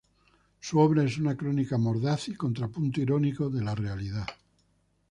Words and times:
Su 0.59 0.79
obra 0.79 1.03
es 1.03 1.19
una 1.19 1.37
crónica 1.37 1.77
mordaz 1.77 2.27
y 2.29 2.33
contrapunto 2.33 2.99
irónico 2.99 3.51
de 3.51 3.63
la 3.63 3.75
realidad. 3.75 4.25